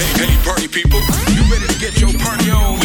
[0.00, 0.98] Hey, hey, party people,
[1.28, 2.79] you ready to get your party on?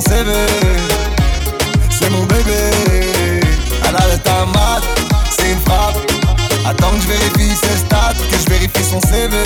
[0.00, 0.30] CV.
[1.90, 2.70] C'est mon bébé.
[3.88, 4.80] Elle a le tamat,
[5.36, 5.96] c'est une frappe.
[6.66, 9.36] Attends que je vérifie ses stats, que je vérifie son CV.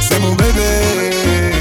[0.00, 1.12] C'est mon bébé.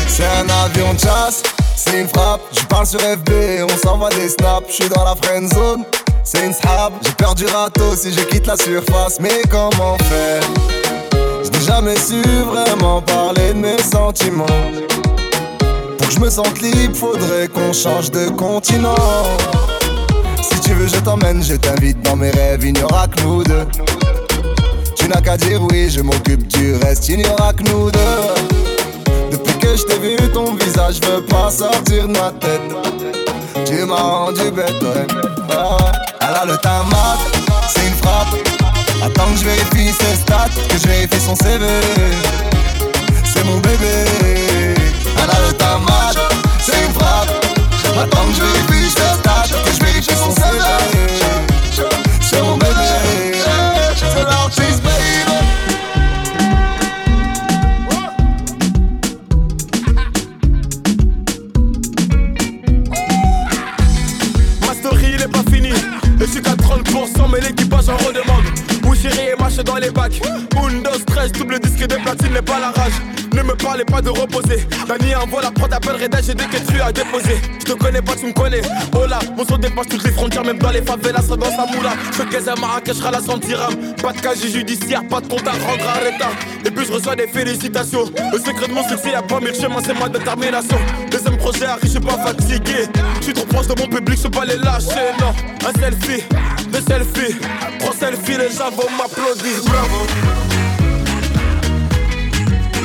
[0.07, 1.43] C'est un avion de chasse,
[1.75, 2.41] c'est une frappe.
[2.51, 3.29] Je parle sur FB,
[3.69, 4.67] on s'envoie des snaps.
[4.69, 5.83] Je suis dans la friend zone.
[6.23, 9.19] C'est une strap, j'ai peur du râteau si je quitte la surface.
[9.19, 10.41] Mais comment faire?
[11.43, 14.45] Je n'ai jamais su vraiment parler de mes sentiments.
[16.15, 18.95] Je me sente libre, faudrait qu'on change de continent.
[20.41, 23.43] Si tu veux, je t'emmène, je t'invite dans mes rêves, il n'y aura que nous
[23.43, 23.67] deux.
[24.95, 27.99] Tu n'as qu'à dire oui, je m'occupe du reste, il n'y aura que nous deux.
[29.29, 32.61] Depuis que je t'ai vu, ton visage veut pas sortir de ma tête.
[33.65, 35.07] Tu m'as rendu bête, ouais.
[35.51, 35.91] Ah.
[36.21, 37.17] Elle a le tamat,
[37.67, 38.35] c'est une frappe.
[39.03, 41.65] Attends que je vérifie ses stats, que je vérifie son CV.
[43.25, 44.04] C'est mon bébé.
[48.05, 50.57] Attends que je vérifie ses stats, que je vérifie son CV.
[52.21, 52.73] C'est mon bébé.
[53.97, 55.35] C'est l'artiste, baby.
[66.17, 68.45] Je suis qu'à 30% mais l'équipage en redemande
[68.87, 70.19] Où et marche dans les bacs
[70.57, 72.93] Undo stress, double disque de platine n'est pas la rage
[73.35, 74.65] Ne me parlez pas de reposer.
[74.87, 77.41] Dani envoie la prod appelle Reda j'ai des que tu as déposé.
[77.59, 78.61] Je te connais pas tu me connais.
[78.95, 81.93] Oh là, mon son dépasse toutes les frontières Même dans les favelas, dans sa moula.
[82.13, 85.51] Je fais à Marrakech, la 100 dirhams Pas de casier judiciaire, pas de compte à
[85.51, 86.31] rendre à l'état.
[86.63, 88.05] Et puis je reçois des félicitations.
[88.31, 90.77] Le secret de mon succès y'a pas mille chemins c'est ma détermination.
[91.11, 92.87] Deuxième projet arrive, je suis pas fatigué.
[93.19, 95.33] Je suis trop proche de mon public, je peux pas les lâcher Non,
[95.67, 96.23] un selfie,
[96.71, 97.35] deux selfies.
[97.79, 99.61] Trois selfies, les gens vont m'applaudir.
[99.65, 100.64] Bravo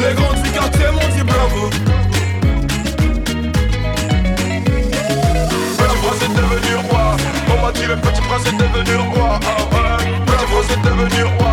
[0.00, 1.68] Les grands du quartier m'ont dit bravo
[5.76, 7.16] Petit prince est devenu roi.
[7.52, 9.38] On m'a dit le petit prince est devenu roi.
[9.42, 9.98] Ah ouais.
[10.26, 11.52] Petit prince devenu roi.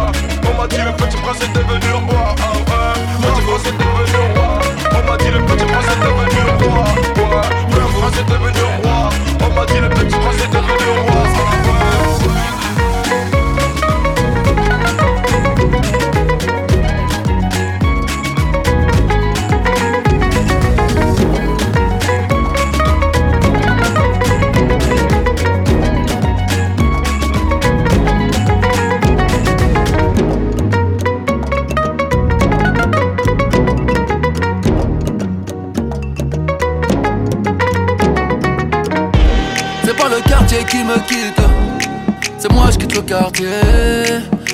[0.50, 2.36] On m'a dit le petit prince est devenu roi.
[2.40, 2.96] Ah ouais.
[3.22, 4.48] Petit prince devenu roi.
[4.92, 6.42] On m'a dit le petit prince est devenu
[6.72, 6.86] roi.
[7.18, 7.50] Ouais.
[7.70, 8.67] Petit prince devenu roi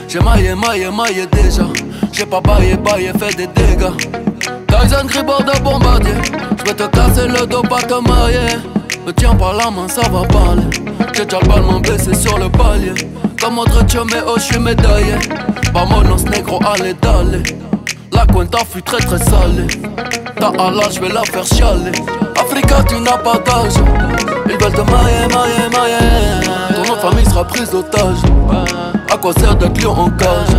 [0.07, 1.63] J'ai maillé, maillé, maillé déjà.
[2.11, 3.89] J'ai pas baillé, baillé, fait des dégâts.
[4.67, 6.13] Tyson Gribord de bombardier.
[6.59, 8.59] Je vais te casser le dos, pas te marier.
[9.07, 10.63] Me tiens par la main, ça va parler.
[11.15, 12.93] J'ai déjà le baissé sur le palier.
[13.41, 15.15] Comme autre mais oh, je suis médaillé.
[15.73, 17.41] Vamonos negro, allez, d'aller.
[18.11, 19.67] La cuenta fut très très salée.
[20.39, 21.91] Ta Allah, je vais la faire chialer.
[22.39, 23.73] Africa, tu n'as pas d'âge.
[24.45, 25.92] Ils veulent te mailler, mailler, mailler.
[27.33, 28.17] Sera d'otage.
[29.11, 30.53] À quoi sert d'être lion en cage?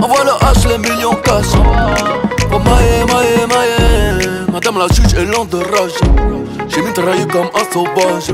[0.00, 1.46] Envoie le H, les millions cash.
[2.48, 4.28] Pour mailler, mailler, mailler.
[4.52, 5.98] Madame la juge est lente de rage.
[6.68, 8.32] J'ai mitraillé comme un sauvage.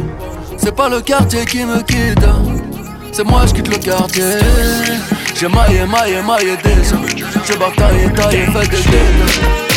[0.59, 2.27] C'est pas le quartier qui me quitte.
[3.13, 4.25] C'est moi, je quitte le quartier.
[5.35, 6.97] J'ai maillé, maillé, maillé déjà.
[7.47, 9.70] J'ai bataillé, taillé, fait des dégâts.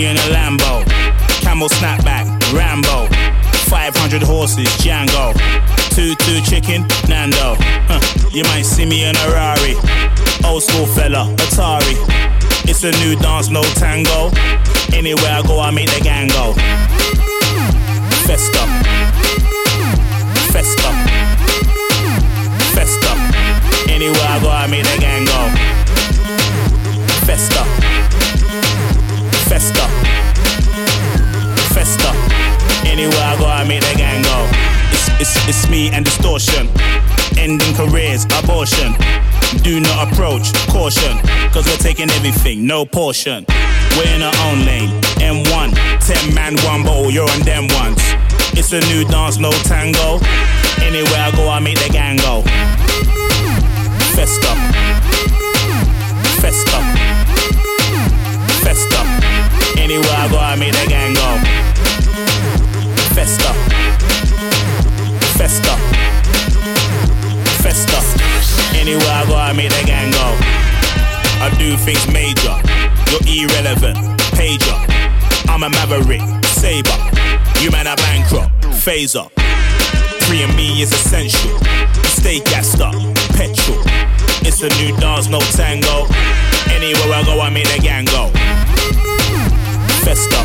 [0.00, 0.84] Me in a Lambo,
[1.42, 3.06] camel snapback, Rambo,
[3.68, 5.34] 500 horses, Django,
[5.94, 7.56] two two chicken, Nando.
[7.88, 8.00] Huh.
[8.32, 9.74] You might see me in a Rari,
[10.44, 11.96] old school fella, Atari.
[12.68, 14.30] It's a new dance, no tango.
[14.92, 16.54] Anywhere I go, I make the gang go.
[18.26, 18.64] Festa,
[20.52, 20.90] festa,
[22.74, 23.12] festa.
[23.90, 25.40] Anywhere I go, I make the gang go.
[27.26, 27.79] Festa.
[35.88, 36.68] And distortion.
[37.38, 38.92] Ending careers, abortion.
[39.62, 41.16] Do not approach, caution.
[41.52, 43.46] Cause we're taking everything, no portion.
[43.96, 44.90] We're in our own lane.
[45.16, 45.72] M1,
[46.06, 47.98] 10 man, one bottle, you're on them ones.
[48.52, 50.20] It's a new dance, no tango.
[50.84, 52.42] Anywhere I go, I make the gang go.
[54.14, 54.52] Festa.
[56.44, 56.78] Festa.
[58.60, 59.00] Festa.
[59.80, 61.09] Anywhere I go, I make the gang
[65.60, 65.76] Festa.
[67.62, 68.78] Festa.
[68.78, 70.36] Anywhere I go, I make the gang go.
[71.42, 72.56] I do things major.
[73.10, 73.98] You're irrelevant.
[74.36, 74.76] Pager.
[75.48, 76.22] I'm a maverick.
[76.46, 76.96] Saber.
[77.60, 78.50] You man are bankrupt.
[78.80, 79.30] Phaser.
[80.24, 81.58] Free and me is essential.
[82.04, 82.94] Stay gassed up.
[83.36, 83.82] Petrol.
[84.42, 86.06] It's a new dance, no tango.
[86.72, 88.30] Anywhere I go, I make the gang go.
[90.04, 90.40] Festa.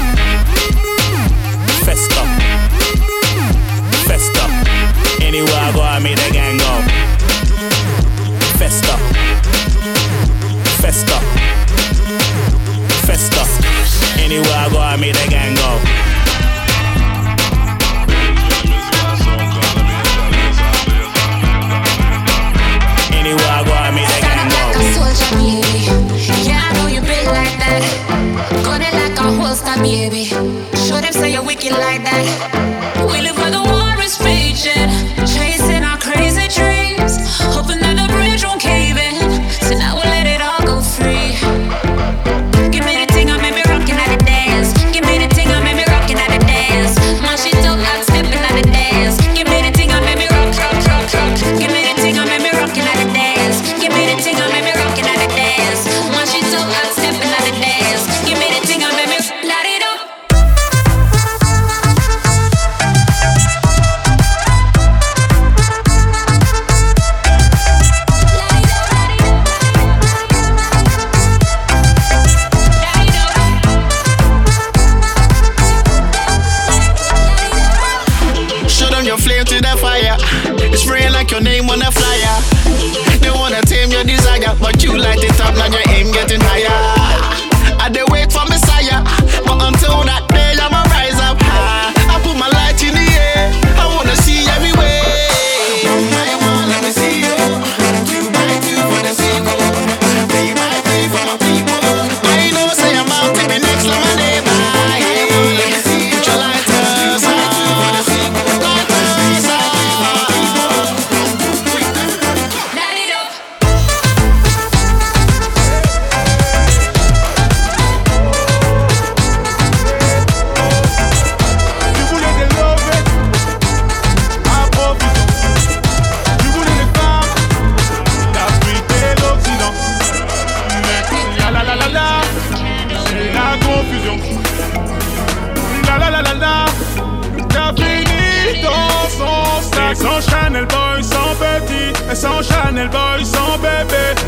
[32.17, 32.54] I.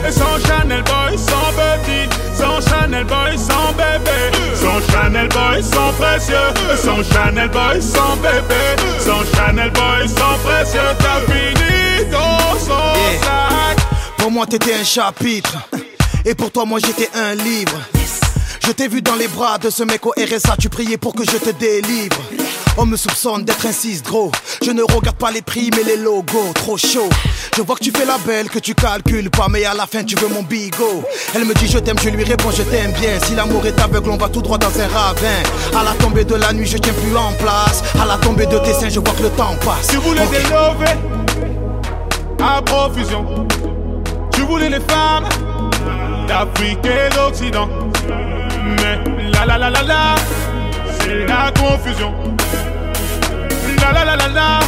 [0.08, 2.08] Et sans Chanel Boy, sans petit.
[2.38, 4.20] Sans Chanel Boy, sans bébé.
[4.56, 6.36] Sans Chanel Boy, sans précieux.
[6.74, 8.64] Et sans Chanel Boy, sans bébé.
[9.00, 10.80] Sans Chanel Boy, sans précieux.
[11.00, 13.22] T'as fini dans son Yeah.
[13.22, 13.78] sac.
[14.18, 15.58] Pour moi, t'étais un chapitre.
[16.26, 17.78] Et pour toi, moi, j'étais un livre.
[18.66, 21.24] Je t'ai vu dans les bras de ce mec au RSA, tu priais pour que
[21.24, 22.18] je te délivre.
[22.80, 24.32] On me soupçonne d'être un 6 gros.
[24.64, 27.10] Je ne regarde pas les prix, mais les logos, trop chaud.
[27.56, 30.04] Je vois que tu fais la belle, que tu calcules pas, mais à la fin,
[30.04, 31.04] tu veux mon bigot.
[31.34, 33.20] Elle me dit je t'aime, je lui réponds je t'aime bien.
[33.26, 35.42] Si l'amour est aveugle, on va tout droit dans un ravin.
[35.76, 37.82] À la tombée de la nuit, je tiens plus en place.
[38.00, 39.88] À la tombée de tes seins, je vois que le temps passe.
[39.90, 40.30] Tu voulais Ok.
[40.32, 40.44] des
[42.44, 43.48] à profusion.
[44.32, 45.28] Tu voulais les femmes
[46.28, 47.68] d'Afrique et d'Occident.
[48.08, 49.00] Mais
[49.32, 50.16] la la la la la,
[51.00, 52.14] c'est la confusion.
[53.88, 54.60] La la la la la,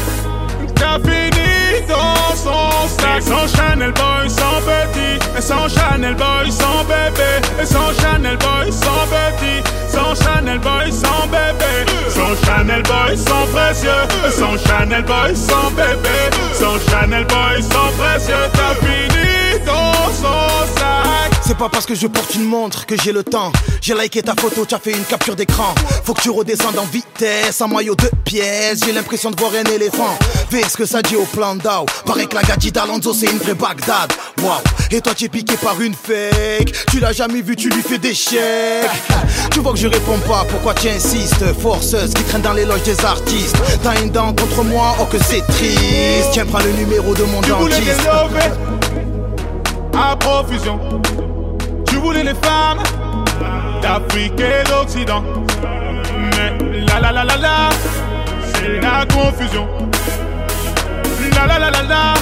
[0.76, 3.22] t'as fini dans son sac.
[3.22, 5.20] Sans Chanel Boy, sans petit.
[5.38, 7.46] Et sans Chanel Boy, sans bébé.
[7.62, 9.62] Et sans Chanel Boy, sans petit.
[9.90, 11.86] Sans Chanel Boy, sans bébé.
[12.08, 13.90] Sans Chanel Boy, sans précieux.
[14.26, 16.18] Et sans Chanel Boy, sans bébé.
[16.54, 18.50] Sans Chanel Boy, sans précieux.
[18.54, 20.79] T'as fini dans son sac.
[21.50, 23.52] C'est pas parce que je porte une montre que j'ai le temps.
[23.82, 25.74] J'ai liké ta photo, tu as fait une capture d'écran.
[26.04, 28.82] Faut que tu redescendes en vitesse, en maillot de pièces.
[28.86, 30.16] J'ai l'impression de voir un éléphant.
[30.52, 31.88] Fais ce que ça dit au plan d'Ao.
[32.06, 34.14] Paraît que la gadget d'Alonso c'est une vraie Bagdad.
[34.44, 36.72] Waouh, et toi tu es piqué par une fake.
[36.92, 38.88] Tu l'as jamais vu, tu lui fais des chèques.
[39.52, 42.84] Tu vois que je réponds pas, pourquoi tu insistes Forceuse qui traîne dans les loges
[42.84, 43.58] des artistes?
[43.82, 46.30] T'as une dent contre moi, oh que c'est triste.
[46.32, 48.08] Tiens, prends le numéro de mon Tu dentiste.
[49.98, 50.80] à profusion.
[52.02, 52.80] Voulais les femmes
[53.82, 55.22] d'Afrique et d'Occident.
[56.16, 57.70] Mais la la la la la,
[58.54, 59.68] c'est la confusion.
[61.36, 62.14] La la la la la,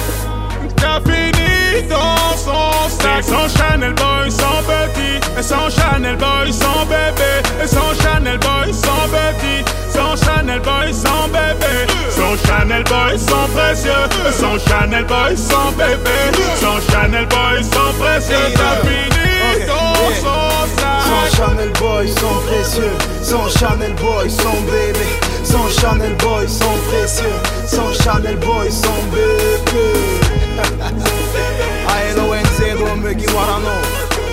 [1.06, 3.22] fini dans son sac.
[3.22, 5.20] Sans Chanel Boy, sans petit.
[5.38, 7.30] Et sans Chanel Boy, sans bébé.
[7.62, 9.64] Et sans Chanel Boy, sans petit.
[9.92, 11.86] Sans Chanel Boy, sans bébé.
[12.10, 14.04] Sans Chanel Boy, sans précieux.
[14.28, 16.18] Et sans Chanel Boy, sans bébé.
[16.60, 18.54] Sans Chanel Boy, sans précieux.
[18.54, 21.02] T'as fini dans son sac.
[21.08, 22.96] Sans Chanel Boy, sans précieux.
[23.22, 25.06] Sans Chanel Boy, sans bébé.
[25.44, 27.38] Sans Chanel Boy, sans précieux.
[27.66, 30.27] Sans Chanel Boy, sans bébé.
[30.58, 33.70] A-L-O-N-Z, Romeo Guimarano.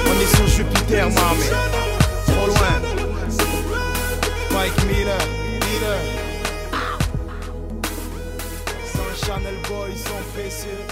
[0.07, 1.45] On est sur Jupiter, mamé.
[2.25, 2.81] Trop loin.
[4.51, 5.19] Mike Miller,
[5.61, 5.99] Miller.
[8.91, 10.83] Sans Chanel Boy, sans précieux.